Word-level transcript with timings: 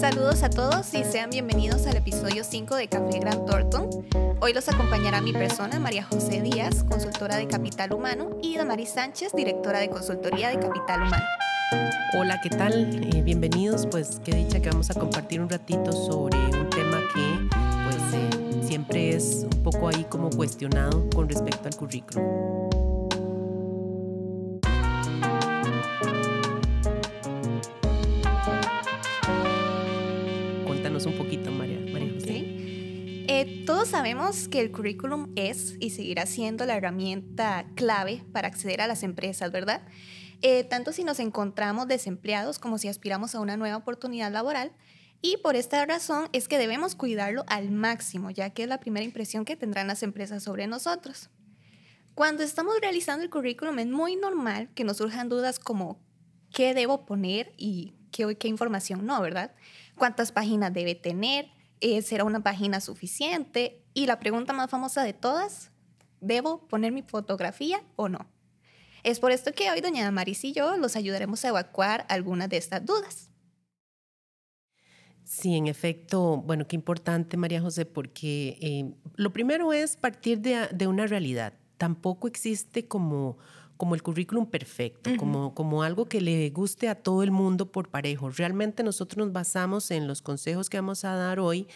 Saludos 0.00 0.44
a 0.44 0.50
todos 0.50 0.94
y 0.94 1.02
sean 1.02 1.28
bienvenidos 1.30 1.84
al 1.88 1.96
episodio 1.96 2.44
5 2.44 2.76
de 2.76 2.86
Café 2.86 3.18
Gran 3.18 3.44
Thornton. 3.44 3.90
Hoy 4.40 4.52
los 4.52 4.68
acompañará 4.68 5.20
mi 5.20 5.32
persona, 5.32 5.80
María 5.80 6.04
José 6.04 6.40
Díaz, 6.40 6.84
consultora 6.84 7.36
de 7.36 7.48
Capital 7.48 7.92
Humano, 7.92 8.30
y 8.40 8.56
Damaris 8.56 8.90
Sánchez, 8.90 9.32
directora 9.34 9.80
de 9.80 9.90
consultoría 9.90 10.50
de 10.50 10.60
Capital 10.60 11.02
Humano. 11.02 11.24
Hola, 12.16 12.40
¿qué 12.40 12.50
tal? 12.50 12.94
Eh, 13.12 13.22
bienvenidos. 13.22 13.88
Pues 13.88 14.20
qué 14.24 14.36
dicha 14.36 14.60
que 14.60 14.70
vamos 14.70 14.88
a 14.90 14.94
compartir 14.94 15.40
un 15.40 15.48
ratito 15.48 15.90
sobre 15.90 16.38
un 16.38 16.70
tema 16.70 17.00
que 17.12 17.56
pues 17.84 18.14
eh, 18.14 18.62
siempre 18.62 19.16
es 19.16 19.46
un 19.52 19.64
poco 19.64 19.88
ahí 19.88 20.06
como 20.08 20.30
cuestionado 20.30 21.10
con 21.10 21.28
respecto 21.28 21.66
al 21.66 21.74
currículum. 21.74 22.67
Todos 33.68 33.88
sabemos 33.88 34.48
que 34.48 34.60
el 34.62 34.72
currículum 34.72 35.30
es 35.36 35.76
y 35.78 35.90
seguirá 35.90 36.24
siendo 36.24 36.64
la 36.64 36.74
herramienta 36.74 37.66
clave 37.74 38.24
para 38.32 38.48
acceder 38.48 38.80
a 38.80 38.86
las 38.86 39.02
empresas, 39.02 39.52
¿verdad? 39.52 39.82
Eh, 40.40 40.64
tanto 40.64 40.90
si 40.90 41.04
nos 41.04 41.20
encontramos 41.20 41.86
desempleados 41.86 42.58
como 42.58 42.78
si 42.78 42.88
aspiramos 42.88 43.34
a 43.34 43.40
una 43.40 43.58
nueva 43.58 43.76
oportunidad 43.76 44.32
laboral. 44.32 44.72
Y 45.20 45.36
por 45.36 45.54
esta 45.54 45.84
razón 45.84 46.30
es 46.32 46.48
que 46.48 46.56
debemos 46.56 46.94
cuidarlo 46.94 47.44
al 47.46 47.70
máximo, 47.70 48.30
ya 48.30 48.48
que 48.48 48.62
es 48.62 48.70
la 48.70 48.80
primera 48.80 49.04
impresión 49.04 49.44
que 49.44 49.54
tendrán 49.54 49.88
las 49.88 50.02
empresas 50.02 50.42
sobre 50.42 50.66
nosotros. 50.66 51.28
Cuando 52.14 52.42
estamos 52.42 52.74
realizando 52.80 53.22
el 53.22 53.28
currículum 53.28 53.78
es 53.80 53.86
muy 53.86 54.16
normal 54.16 54.70
que 54.74 54.84
nos 54.84 54.96
surjan 54.96 55.28
dudas 55.28 55.58
como 55.58 56.00
qué 56.54 56.72
debo 56.72 57.04
poner 57.04 57.52
y 57.58 57.97
qué, 58.18 58.36
qué 58.36 58.48
información 58.48 59.06
no, 59.06 59.20
¿verdad? 59.20 59.52
¿Cuántas 59.96 60.32
páginas 60.32 60.72
debe 60.72 60.94
tener? 60.94 61.50
Eh, 61.80 62.02
¿Será 62.02 62.24
una 62.24 62.42
página 62.42 62.80
suficiente? 62.80 63.84
Y 63.94 64.06
la 64.06 64.18
pregunta 64.18 64.52
más 64.52 64.70
famosa 64.70 65.04
de 65.04 65.12
todas, 65.12 65.70
¿debo 66.20 66.66
poner 66.66 66.92
mi 66.92 67.02
fotografía 67.02 67.82
o 67.96 68.08
no? 68.08 68.26
Es 69.04 69.20
por 69.20 69.30
esto 69.30 69.52
que 69.52 69.70
hoy 69.70 69.80
doña 69.80 70.02
Damaris 70.02 70.44
y 70.44 70.52
yo 70.52 70.76
los 70.76 70.96
ayudaremos 70.96 71.44
a 71.44 71.48
evacuar 71.48 72.04
algunas 72.08 72.48
de 72.48 72.56
estas 72.56 72.84
dudas. 72.84 73.30
Sí, 75.22 75.56
en 75.56 75.66
efecto, 75.66 76.38
bueno, 76.38 76.66
qué 76.66 76.74
importante 76.74 77.36
María 77.36 77.60
José, 77.60 77.84
porque 77.84 78.58
eh, 78.60 78.94
lo 79.14 79.32
primero 79.32 79.72
es 79.72 79.96
partir 79.96 80.40
de, 80.40 80.68
de 80.72 80.86
una 80.86 81.06
realidad. 81.06 81.52
Tampoco 81.76 82.26
existe 82.26 82.88
como 82.88 83.38
como 83.78 83.94
el 83.94 84.02
currículum 84.02 84.44
perfecto, 84.44 85.10
como, 85.16 85.54
como 85.54 85.82
algo 85.82 86.06
que 86.06 86.20
le 86.20 86.50
guste 86.50 86.88
a 86.88 86.96
todo 86.96 87.22
el 87.22 87.30
mundo 87.30 87.72
por 87.72 87.88
parejo. 87.88 88.28
Realmente 88.28 88.82
nosotros 88.82 89.24
nos 89.24 89.32
basamos 89.32 89.90
en 89.90 90.06
los 90.06 90.20
consejos 90.20 90.68
que 90.68 90.76
vamos 90.76 91.04
a 91.04 91.14
dar 91.14 91.38
hoy 91.40 91.66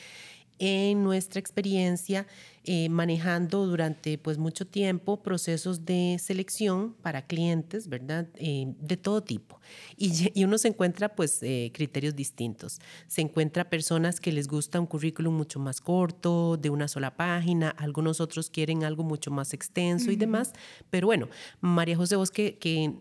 en 0.65 1.03
nuestra 1.03 1.41
experiencia 1.41 2.25
eh, 2.63 2.89
manejando 2.89 3.67
durante 3.67 4.17
pues 4.17 4.39
mucho 4.39 4.65
tiempo 4.65 5.21
procesos 5.21 5.85
de 5.85 6.17
selección 6.23 6.95
para 7.03 7.27
clientes, 7.27 7.89
¿verdad? 7.89 8.29
Eh, 8.37 8.73
de 8.79 8.97
todo 8.97 9.25
tipo. 9.25 9.59
Y, 9.97 10.45
uno 10.45 10.59
se 10.59 10.69
encuentra 10.69 11.17
pues 11.17 11.43
eh, 11.43 11.73
criterios 11.75 12.15
distintos. 12.15 12.81
Se 13.09 13.23
encuentra 13.23 13.69
personas 13.69 14.21
que 14.21 14.31
les 14.31 14.47
gusta 14.47 14.79
un 14.79 14.87
currículum 14.87 15.37
mucho 15.37 15.59
más 15.59 15.81
corto, 15.81 16.57
de 16.57 16.71
una 16.71 16.87
sola 16.87 17.17
página, 17.17 17.71
algunos 17.71 18.21
otros 18.21 18.49
quieren 18.49 18.85
algo 18.85 19.03
mucho 19.03 19.33
más 19.33 19.55
extenso 19.55 20.13
y 20.13 20.17
demás. 20.17 20.53
Pero 20.91 21.09
bueno, 21.09 21.29
María 21.61 21.97
José, 21.97 22.15
vos 22.15 22.31
que, 22.31 22.59
que 22.59 22.95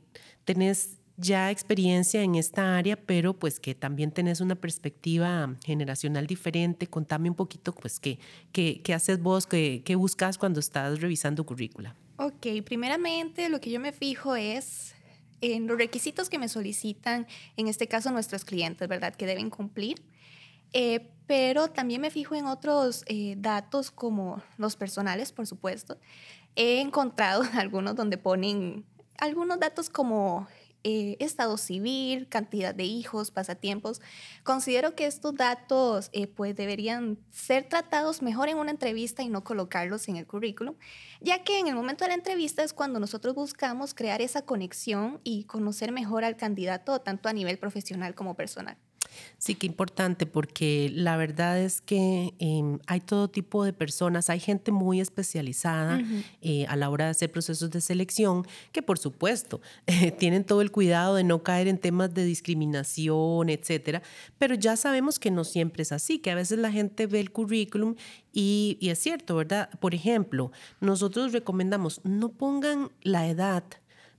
tenés 0.45 1.00
ya 1.21 1.51
experiencia 1.51 2.23
en 2.23 2.35
esta 2.35 2.77
área, 2.77 2.95
pero 2.97 3.33
pues 3.37 3.59
que 3.59 3.75
también 3.75 4.11
tenés 4.11 4.41
una 4.41 4.55
perspectiva 4.55 5.55
generacional 5.63 6.27
diferente. 6.27 6.87
Contame 6.87 7.29
un 7.29 7.35
poquito, 7.35 7.73
pues, 7.73 7.99
qué, 7.99 8.19
qué, 8.51 8.81
qué 8.83 8.93
haces 8.93 9.21
vos, 9.21 9.45
qué, 9.45 9.83
qué 9.85 9.95
buscas 9.95 10.37
cuando 10.37 10.59
estás 10.59 10.99
revisando 10.99 11.45
currícula. 11.45 11.95
Ok, 12.17 12.47
primeramente 12.65 13.49
lo 13.49 13.61
que 13.61 13.71
yo 13.71 13.79
me 13.79 13.91
fijo 13.91 14.35
es 14.35 14.95
en 15.41 15.67
los 15.67 15.77
requisitos 15.77 16.29
que 16.29 16.37
me 16.37 16.49
solicitan, 16.49 17.27
en 17.57 17.67
este 17.67 17.87
caso 17.87 18.11
nuestros 18.11 18.45
clientes, 18.45 18.87
¿verdad? 18.87 19.15
Que 19.15 19.25
deben 19.25 19.49
cumplir. 19.49 20.03
Eh, 20.73 21.09
pero 21.27 21.67
también 21.67 22.01
me 22.01 22.11
fijo 22.11 22.35
en 22.35 22.45
otros 22.45 23.03
eh, 23.07 23.35
datos 23.37 23.91
como 23.91 24.41
los 24.57 24.75
personales, 24.75 25.31
por 25.31 25.47
supuesto. 25.47 25.97
He 26.55 26.79
encontrado 26.81 27.43
algunos 27.53 27.95
donde 27.95 28.17
ponen 28.17 28.85
algunos 29.17 29.59
datos 29.59 29.89
como 29.89 30.47
eh, 30.83 31.17
estado 31.19 31.57
civil, 31.57 32.27
cantidad 32.27 32.73
de 32.73 32.83
hijos, 32.83 33.31
pasatiempos. 33.31 34.01
Considero 34.43 34.95
que 34.95 35.05
estos 35.05 35.35
datos 35.35 36.09
eh, 36.13 36.27
pues 36.27 36.55
deberían 36.55 37.17
ser 37.31 37.69
tratados 37.69 38.21
mejor 38.21 38.49
en 38.49 38.57
una 38.57 38.71
entrevista 38.71 39.23
y 39.23 39.29
no 39.29 39.43
colocarlos 39.43 40.07
en 40.07 40.15
el 40.15 40.27
currículum, 40.27 40.75
ya 41.19 41.43
que 41.43 41.59
en 41.59 41.67
el 41.67 41.75
momento 41.75 42.03
de 42.03 42.09
la 42.09 42.15
entrevista 42.15 42.63
es 42.63 42.73
cuando 42.73 42.99
nosotros 42.99 43.35
buscamos 43.35 43.93
crear 43.93 44.21
esa 44.21 44.41
conexión 44.43 45.19
y 45.23 45.43
conocer 45.45 45.91
mejor 45.91 46.23
al 46.23 46.37
candidato 46.37 46.99
tanto 46.99 47.29
a 47.29 47.33
nivel 47.33 47.57
profesional 47.57 48.15
como 48.15 48.35
personal. 48.35 48.77
Sí, 49.37 49.55
qué 49.55 49.67
importante, 49.67 50.25
porque 50.25 50.91
la 50.93 51.17
verdad 51.17 51.59
es 51.59 51.81
que 51.81 52.33
em, 52.39 52.79
hay 52.87 52.99
todo 52.99 53.29
tipo 53.29 53.63
de 53.63 53.73
personas, 53.73 54.29
hay 54.29 54.39
gente 54.39 54.71
muy 54.71 54.99
especializada 54.99 56.01
eh, 56.41 56.65
a 56.67 56.75
la 56.75 56.89
hora 56.89 57.05
de 57.05 57.11
hacer 57.11 57.31
procesos 57.31 57.71
de 57.71 57.81
selección, 57.81 58.45
que 58.71 58.81
por 58.81 58.99
supuesto 58.99 59.61
eh, 59.87 60.11
tienen 60.19 60.43
todo 60.43 60.61
el 60.61 60.71
cuidado 60.71 61.15
de 61.15 61.23
no 61.23 61.43
caer 61.43 61.67
en 61.67 61.77
temas 61.77 62.13
de 62.13 62.23
discriminación, 62.23 63.49
etcétera, 63.49 64.01
pero 64.37 64.55
ya 64.55 64.75
sabemos 64.75 65.19
que 65.19 65.31
no 65.31 65.43
siempre 65.43 65.83
es 65.83 65.91
así, 65.91 66.19
que 66.19 66.31
a 66.31 66.35
veces 66.35 66.59
la 66.59 66.71
gente 66.71 67.07
ve 67.07 67.19
el 67.19 67.31
currículum 67.31 67.95
y, 68.33 68.77
y 68.79 68.89
es 68.89 68.99
cierto, 68.99 69.35
¿verdad? 69.35 69.69
Por 69.79 69.95
ejemplo, 69.95 70.51
nosotros 70.79 71.33
recomendamos 71.33 72.01
no 72.03 72.29
pongan 72.29 72.91
la 73.01 73.27
edad 73.27 73.63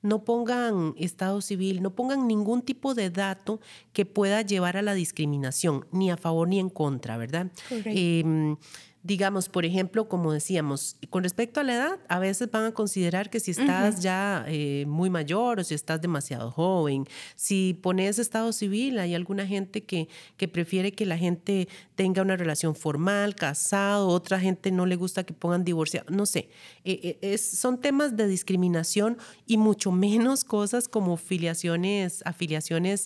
no 0.02 0.24
pongan 0.24 0.94
estado 0.96 1.40
civil, 1.40 1.82
no 1.82 1.94
pongan 1.94 2.26
ningún 2.26 2.62
tipo 2.62 2.94
de 2.94 3.10
dato 3.10 3.60
que 3.92 4.04
pueda 4.04 4.42
llevar 4.42 4.76
a 4.76 4.82
la 4.82 4.94
discriminación, 4.94 5.86
ni 5.92 6.10
a 6.10 6.16
favor 6.16 6.48
ni 6.48 6.58
en 6.58 6.68
contra, 6.68 7.16
¿verdad? 7.16 7.50
Em, 7.70 8.56
digamos, 9.04 9.48
por 9.48 9.64
ejemplo, 9.64 10.08
como 10.08 10.32
decíamos, 10.32 10.96
con 11.10 11.24
respecto 11.24 11.60
a 11.60 11.64
la 11.64 11.74
edad, 11.74 11.98
a 12.08 12.18
veces 12.18 12.50
van 12.50 12.66
a 12.66 12.72
considerar 12.72 13.30
que 13.30 13.40
si 13.40 13.50
estás 13.50 14.00
ya 14.00 14.44
eh, 14.46 14.84
muy 14.86 15.10
mayor 15.10 15.58
o 15.58 15.64
si 15.64 15.74
estás 15.74 16.00
demasiado 16.00 16.50
joven, 16.50 17.06
si 17.34 17.78
pones 17.82 18.18
estado 18.18 18.52
civil, 18.52 18.98
hay 18.98 19.14
alguna 19.14 19.46
gente 19.46 19.82
que, 19.82 20.08
que 20.36 20.46
prefiere 20.46 20.92
que 20.92 21.04
la 21.04 21.18
gente 21.18 21.68
tenga 21.96 22.22
una 22.22 22.36
relación 22.36 22.76
formal, 22.76 23.34
casado, 23.34 24.08
otra 24.08 24.38
gente 24.38 24.70
no 24.70 24.86
le 24.86 24.94
gusta 24.94 25.24
que 25.24 25.34
pongan 25.34 25.64
divorciado, 25.64 26.06
no 26.10 26.24
sé, 26.24 26.48
eh, 26.84 27.18
eh, 27.20 27.38
son 27.38 27.80
temas 27.80 28.16
de 28.16 28.28
discriminación 28.28 29.18
y 29.46 29.56
mucho 29.56 29.90
menos 29.90 30.44
cosas 30.44 30.88
como 30.88 31.16
filiaciones, 31.16 32.22
afiliaciones 32.24 33.04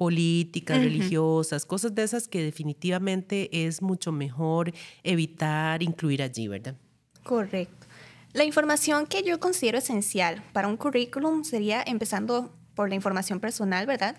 políticas, 0.00 0.78
religiosas, 0.78 1.66
cosas 1.66 1.94
de 1.94 2.02
esas 2.04 2.26
que 2.26 2.42
definitivamente 2.42 3.66
es 3.66 3.82
mucho 3.82 4.12
mejor 4.12 4.72
evitar 5.02 5.82
incluir 5.82 6.22
allí, 6.22 6.48
¿verdad? 6.48 6.74
Correcto. 7.22 7.86
La 8.32 8.44
información 8.44 9.06
que 9.06 9.22
yo 9.22 9.38
considero 9.40 9.76
esencial 9.76 10.42
para 10.54 10.68
un 10.68 10.78
currículum 10.78 11.44
sería 11.44 11.82
empezando 11.86 12.50
por 12.74 12.88
la 12.88 12.94
información 12.94 13.40
personal, 13.40 13.84
¿verdad? 13.84 14.16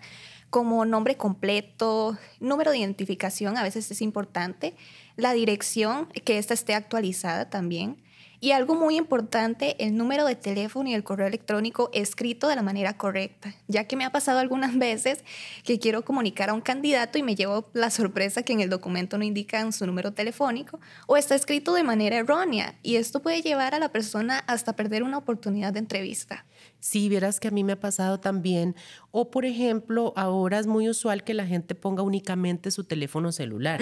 Como 0.51 0.85
nombre 0.85 1.17
completo, 1.17 2.15
número 2.39 2.69
de 2.69 2.77
identificación, 2.77 3.57
a 3.57 3.63
veces 3.63 3.89
es 3.89 4.03
importante, 4.03 4.75
la 5.15 5.33
dirección, 5.33 6.09
que 6.25 6.37
ésta 6.37 6.53
esté 6.53 6.75
actualizada 6.75 7.49
también, 7.49 7.97
y 8.41 8.53
algo 8.53 8.73
muy 8.73 8.97
importante, 8.97 9.75
el 9.77 9.95
número 9.95 10.25
de 10.25 10.35
teléfono 10.35 10.89
y 10.89 10.95
el 10.95 11.03
correo 11.03 11.27
electrónico 11.27 11.91
escrito 11.93 12.47
de 12.47 12.55
la 12.55 12.63
manera 12.63 12.97
correcta, 12.97 13.53
ya 13.67 13.85
que 13.85 13.95
me 13.95 14.03
ha 14.03 14.11
pasado 14.11 14.39
algunas 14.39 14.75
veces 14.79 15.23
que 15.63 15.79
quiero 15.79 16.03
comunicar 16.03 16.49
a 16.49 16.53
un 16.53 16.61
candidato 16.61 17.19
y 17.19 17.23
me 17.23 17.35
llevo 17.35 17.69
la 17.73 17.91
sorpresa 17.91 18.41
que 18.41 18.53
en 18.53 18.61
el 18.61 18.69
documento 18.69 19.19
no 19.19 19.23
indican 19.23 19.71
su 19.71 19.85
número 19.85 20.11
telefónico 20.11 20.79
o 21.05 21.17
está 21.17 21.35
escrito 21.35 21.73
de 21.73 21.83
manera 21.83 22.17
errónea 22.17 22.75
y 22.81 22.95
esto 22.95 23.21
puede 23.21 23.43
llevar 23.43 23.75
a 23.75 23.79
la 23.79 23.91
persona 23.91 24.39
hasta 24.47 24.75
perder 24.75 25.03
una 25.03 25.19
oportunidad 25.19 25.73
de 25.73 25.79
entrevista. 25.79 26.45
Sí, 26.81 27.09
verás 27.09 27.39
que 27.39 27.47
a 27.47 27.51
mí 27.51 27.63
me 27.63 27.73
ha 27.73 27.79
pasado 27.79 28.19
también. 28.19 28.75
O, 29.11 29.29
por 29.29 29.45
ejemplo, 29.45 30.13
ahora 30.15 30.57
es 30.57 30.65
muy 30.65 30.89
usual 30.89 31.23
que 31.23 31.35
la 31.35 31.45
gente 31.45 31.75
ponga 31.75 32.01
únicamente 32.01 32.71
su 32.71 32.83
teléfono 32.83 33.31
celular. 33.31 33.79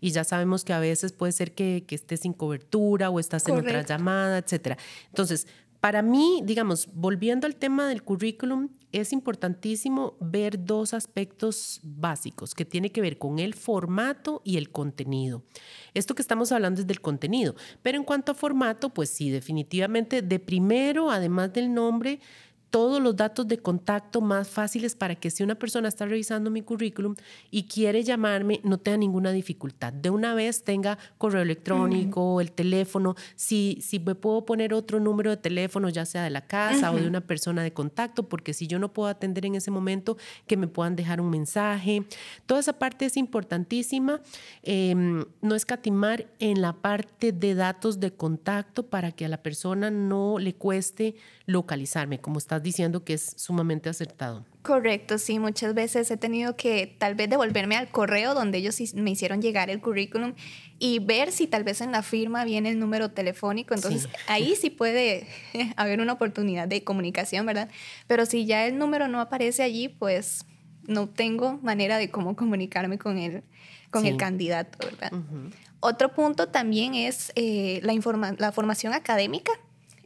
Y 0.00 0.10
ya 0.10 0.22
sabemos 0.22 0.62
que 0.62 0.74
a 0.74 0.78
veces 0.78 1.12
puede 1.12 1.32
ser 1.32 1.54
que, 1.54 1.84
que 1.86 1.94
estés 1.94 2.20
sin 2.20 2.34
cobertura 2.34 3.08
o 3.08 3.18
estás 3.18 3.48
en 3.48 3.56
otra 3.56 3.82
llamada, 3.82 4.36
etc. 4.36 4.78
Entonces, 5.08 5.48
para 5.80 6.02
mí, 6.02 6.42
digamos, 6.44 6.90
volviendo 6.92 7.46
al 7.46 7.56
tema 7.56 7.88
del 7.88 8.02
currículum, 8.02 8.68
es 8.92 9.12
importantísimo 9.12 10.16
ver 10.20 10.64
dos 10.64 10.94
aspectos 10.94 11.80
básicos 11.82 12.54
que 12.54 12.64
tiene 12.64 12.92
que 12.92 13.00
ver 13.00 13.18
con 13.18 13.38
el 13.38 13.54
formato 13.54 14.42
y 14.44 14.58
el 14.58 14.70
contenido. 14.70 15.42
Esto 15.94 16.14
que 16.14 16.22
estamos 16.22 16.52
hablando 16.52 16.80
es 16.80 16.86
del 16.86 17.00
contenido, 17.00 17.54
pero 17.82 17.98
en 17.98 18.04
cuanto 18.04 18.32
a 18.32 18.34
formato, 18.34 18.90
pues 18.90 19.10
sí, 19.10 19.30
definitivamente 19.30 20.22
de 20.22 20.38
primero, 20.38 21.10
además 21.10 21.52
del 21.52 21.72
nombre, 21.72 22.20
todos 22.72 23.02
los 23.02 23.14
datos 23.14 23.46
de 23.46 23.58
contacto 23.58 24.22
más 24.22 24.48
fáciles 24.48 24.94
para 24.94 25.14
que 25.14 25.30
si 25.30 25.42
una 25.42 25.56
persona 25.56 25.88
está 25.88 26.06
revisando 26.06 26.50
mi 26.50 26.62
currículum 26.62 27.14
y 27.50 27.64
quiere 27.64 28.02
llamarme, 28.02 28.60
no 28.64 28.78
tenga 28.78 28.96
ninguna 28.96 29.30
dificultad. 29.30 29.92
De 29.92 30.08
una 30.08 30.34
vez 30.34 30.64
tenga 30.64 30.96
correo 31.18 31.42
electrónico, 31.42 32.40
el 32.40 32.50
teléfono, 32.50 33.14
si, 33.36 33.76
si 33.82 33.98
me 34.00 34.14
puedo 34.14 34.46
poner 34.46 34.72
otro 34.72 35.00
número 35.00 35.28
de 35.28 35.36
teléfono, 35.36 35.90
ya 35.90 36.06
sea 36.06 36.24
de 36.24 36.30
la 36.30 36.46
casa 36.46 36.90
o 36.92 36.96
de 36.96 37.06
una 37.06 37.20
persona 37.20 37.62
de 37.62 37.74
contacto, 37.74 38.26
porque 38.26 38.54
si 38.54 38.66
yo 38.66 38.78
no 38.78 38.90
puedo 38.90 39.10
atender 39.10 39.44
en 39.44 39.54
ese 39.54 39.70
momento, 39.70 40.16
que 40.46 40.56
me 40.56 40.66
puedan 40.66 40.96
dejar 40.96 41.20
un 41.20 41.28
mensaje. 41.28 42.06
Toda 42.46 42.60
esa 42.60 42.78
parte 42.78 43.04
es 43.04 43.18
importantísima. 43.18 44.22
Em, 44.62 45.26
no 45.42 45.54
escatimar 45.54 46.24
en 46.38 46.62
la 46.62 46.72
parte 46.72 47.32
de 47.32 47.54
datos 47.54 48.00
de 48.00 48.14
contacto 48.14 48.86
para 48.86 49.12
que 49.12 49.26
a 49.26 49.28
la 49.28 49.42
persona 49.42 49.90
no 49.90 50.38
le 50.38 50.54
cueste 50.54 51.16
localizarme, 51.44 52.18
como 52.18 52.38
estás 52.38 52.61
diciendo 52.62 53.04
que 53.04 53.14
es 53.14 53.34
sumamente 53.36 53.88
acertado. 53.88 54.46
Correcto, 54.62 55.18
sí, 55.18 55.38
muchas 55.38 55.74
veces 55.74 56.10
he 56.10 56.16
tenido 56.16 56.56
que 56.56 56.86
tal 56.98 57.14
vez 57.14 57.28
devolverme 57.28 57.76
al 57.76 57.90
correo 57.90 58.34
donde 58.34 58.58
ellos 58.58 58.76
me 58.94 59.10
hicieron 59.10 59.42
llegar 59.42 59.70
el 59.70 59.80
currículum 59.80 60.34
y 60.78 61.00
ver 61.00 61.32
si 61.32 61.46
tal 61.46 61.64
vez 61.64 61.80
en 61.80 61.92
la 61.92 62.02
firma 62.02 62.44
viene 62.44 62.70
el 62.70 62.78
número 62.78 63.10
telefónico, 63.10 63.74
entonces 63.74 64.08
ahí 64.28 64.54
sí 64.54 64.70
puede 64.70 65.26
haber 65.76 66.00
una 66.00 66.12
oportunidad 66.12 66.68
de 66.68 66.84
comunicación, 66.84 67.44
¿verdad? 67.46 67.68
Pero 68.06 68.24
si 68.26 68.46
ya 68.46 68.66
el 68.66 68.78
número 68.78 69.08
no 69.08 69.20
aparece 69.20 69.62
allí, 69.62 69.88
pues 69.88 70.46
no 70.86 71.08
tengo 71.08 71.58
manera 71.62 71.98
de 71.98 72.10
cómo 72.10 72.36
comunicarme 72.36 72.98
con 72.98 73.18
el, 73.18 73.42
con 73.90 74.06
el 74.06 74.16
candidato, 74.16 74.78
¿verdad? 74.84 75.12
Otro 75.80 76.14
punto 76.14 76.48
también 76.48 76.94
es 76.94 77.32
eh, 77.34 77.80
la, 77.82 78.36
la 78.38 78.52
formación 78.52 78.94
académica. 78.94 79.52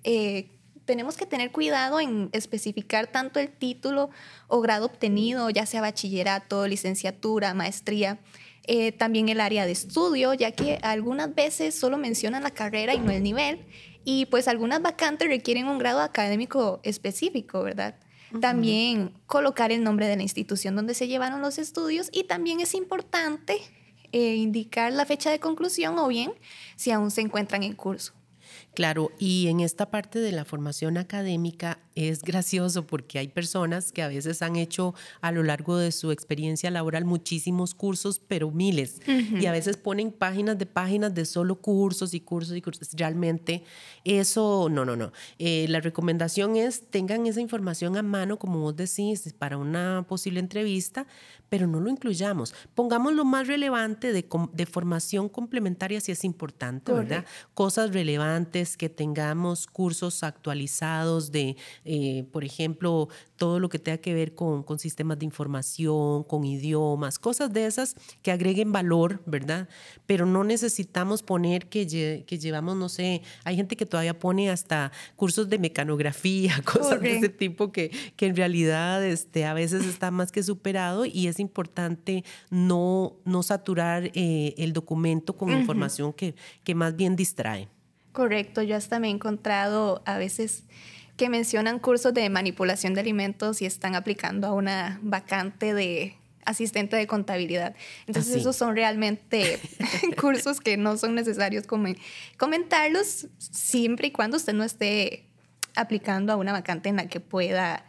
Eh, 0.05 0.49
tenemos 0.87 1.17
que 1.17 1.27
tener 1.27 1.53
cuidado 1.53 2.01
en 2.01 2.31
especificar 2.33 3.09
tanto 3.09 3.39
el 3.41 3.51
título 3.51 4.11
o 4.49 4.61
grado 4.61 4.87
obtenido, 4.87 5.51
ya 5.51 5.67
sea 5.67 5.83
bachillerato, 5.83 6.67
licenciatura, 6.67 7.53
maestría, 7.53 8.21
eh, 8.69 8.93
también 8.93 9.29
el 9.29 9.41
área 9.41 9.67
de 9.67 9.73
estudio, 9.73 10.33
ya 10.35 10.53
que 10.53 10.79
algunas 10.83 11.35
veces 11.35 11.75
solo 11.75 11.99
mencionan 11.99 12.43
la 12.43 12.51
carrera 12.51 12.95
y 12.95 12.99
no 12.99 13.11
el 13.11 13.23
nivel, 13.23 13.67
y 14.05 14.27
pues 14.27 14.49
algunas 14.49 14.81
vacantes 14.81 15.29
requieren 15.29 15.67
un 15.67 15.79
grado 15.79 16.01
académico 16.01 16.81
específico, 16.83 17.63
¿verdad? 17.63 17.97
También 18.41 19.13
colocar 19.27 19.71
el 19.71 19.85
nombre 19.85 20.09
de 20.09 20.17
la 20.17 20.23
institución 20.23 20.75
donde 20.75 20.95
se 20.95 21.09
llevaron 21.09 21.41
los 21.43 21.59
estudios 21.59 22.09
y 22.13 22.25
también 22.25 22.61
es 22.61 22.75
importante 22.75 23.59
eh, 24.13 24.35
indicar 24.35 24.93
la 24.93 25.07
fecha 25.07 25.31
de 25.31 25.39
conclusión 25.39 25.99
o 25.99 26.09
bien 26.09 26.33
si 26.75 26.91
aún 26.91 27.11
se 27.11 27.21
encuentran 27.21 27.63
en 27.63 27.73
curso. 27.75 28.15
Claro, 28.77 29.11
y 29.19 29.47
en 29.49 29.61
esta 29.61 29.91
parte 29.91 30.19
de 30.19 30.33
la 30.33 30.45
formación 30.45 30.99
académica 30.99 31.79
es 31.95 32.21
gracioso 32.21 32.87
porque 32.87 33.19
hay 33.19 33.29
personas 33.29 33.91
que 33.91 34.03
a 34.03 34.09
veces 34.09 34.43
han 34.43 34.55
hecho 34.55 34.95
a 35.23 35.33
lo 35.33 35.43
largo 35.43 35.79
de 35.79 35.93
su 35.93 36.11
experiencia 36.11 36.71
laboral 36.71 37.07
muchísimos 37.07 37.75
cursos, 37.75 38.21
pero 38.29 38.51
miles, 38.51 39.01
y 39.07 39.47
a 39.47 39.53
veces 39.53 39.79
ponen 39.79 40.13
páginas 40.13 40.59
de 40.59 40.67
páginas 40.67 41.15
de 41.15 41.25
solo 41.25 41.57
cursos 41.57 42.13
y 42.13 42.21
cursos 42.21 42.55
y 42.55 42.61
cursos. 42.61 42.91
Realmente 42.93 43.65
eso, 44.05 44.69
no, 44.71 44.85
no, 44.85 44.95
no. 44.95 45.11
Eh, 45.39 45.65
la 45.71 45.81
recomendación 45.81 46.57
es 46.57 46.83
tengan 46.91 47.27
esa 47.27 47.41
información 47.41 47.97
a 47.97 48.03
mano, 48.03 48.39
como 48.39 48.61
vos 48.61 48.77
decís, 48.77 49.33
para 49.39 49.57
una 49.57 50.05
posible 50.07 50.39
entrevista, 50.39 51.07
pero 51.49 51.67
no 51.67 51.81
lo 51.81 51.89
incluyamos. 51.89 52.55
Pongamos 52.75 53.15
lo 53.15 53.25
más 53.25 53.47
relevante 53.47 54.13
de, 54.13 54.27
de 54.53 54.67
formación 54.67 55.31
complementaria 55.31 56.01
si 56.01 56.13
es 56.13 56.25
importante, 56.25 56.93
¿verdad? 56.93 57.25
Cosas 57.55 57.93
relevantes, 57.93 58.66
que 58.75 58.89
tengamos 58.89 59.67
cursos 59.67 60.23
actualizados 60.23 61.31
de, 61.31 61.57
eh, 61.85 62.25
por 62.33 62.43
ejemplo, 62.43 63.09
todo 63.37 63.61
lo 63.61 63.69
que 63.69 63.79
tenga 63.79 63.99
que 63.99 64.15
ver 64.15 64.35
con, 64.35 64.63
con, 64.63 64.79
sistemas 64.79 65.19
de 65.19 65.27
información, 65.27 66.25
con 66.25 66.45
idiomas, 66.45 67.19
cosas 67.19 67.53
de 67.53 67.67
esas 67.67 67.97
que 68.23 68.31
agreguen 68.31 68.73
valor, 68.73 69.23
¿verdad? 69.27 69.69
Pero 70.07 70.25
no 70.25 70.43
necesitamos 70.43 71.23
poner 71.23 71.69
que, 71.69 71.87
que 72.27 72.39
llevamos, 72.39 72.77
no 72.77 72.89
sé, 72.89 73.23
hay 73.45 73.57
gente 73.57 73.77
que 73.77 73.85
todavía 73.85 74.19
pone 74.19 74.51
hasta 74.51 74.91
cursos 75.17 75.49
de 75.49 75.59
mecanografía, 75.59 76.63
cosas 76.65 77.01
de 77.01 77.19
ese 77.19 77.29
tipo 77.29 77.73
que, 77.73 77.91
que 78.17 78.27
en 78.27 78.37
realidad 78.37 79.05
este, 79.05 79.45
a 79.45 79.55
veces 79.55 79.85
está 79.85 80.11
más 80.11 80.33
que 80.33 80.43
superado 80.43 81.05
y 81.05 81.27
es 81.27 81.39
importante 81.41 82.25
no, 82.51 83.17
no 83.25 83.43
saturar 83.43 84.11
eh, 84.15 84.55
el 84.57 84.73
documento 84.73 85.37
con 85.37 85.51
información 85.51 86.13
que, 86.13 86.35
que 86.65 86.75
más 86.75 86.97
bien 86.97 87.17
distrae. 87.17 87.69
Correcto, 88.17 88.63
yo 88.63 88.77
hasta 88.77 88.99
me 88.99 89.09
he 89.09 89.11
encontrado 89.11 90.01
a 90.07 90.17
veces 90.17 90.65
que 91.19 91.29
mencionan 91.29 91.79
cursos 91.79 92.15
de 92.15 92.31
manipulación 92.31 92.95
de 92.95 93.03
alimentos 93.03 93.61
y 93.61 93.67
están 93.67 93.95
aplicando 93.95 94.47
a 94.47 94.55
una 94.55 94.99
vacante 95.03 95.75
de 95.75 96.17
asistente 96.47 96.97
de 96.97 97.07
contabilidad. 97.07 97.77
Entonces 98.07 98.37
esos 98.37 98.57
son 98.57 98.75
realmente 98.75 99.61
cursos 100.19 100.61
que 100.61 100.79
no 100.79 100.97
son 100.97 101.15
necesarios 101.15 101.65
comentarlos 102.39 103.27
siempre 103.37 104.07
y 104.07 104.13
cuando 104.13 104.39
usted 104.39 104.55
no 104.55 104.65
esté 104.65 105.27
aplicando 105.75 106.33
a 106.33 106.37
una 106.37 106.53
vacante 106.53 106.89
en 106.89 106.97
la 106.97 107.09
que 107.11 107.21
pueda 107.21 107.85